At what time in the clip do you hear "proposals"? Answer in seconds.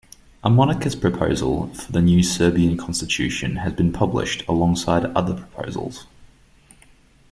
5.35-6.07